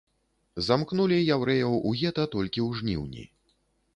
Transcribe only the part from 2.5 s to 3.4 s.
ў жніўні.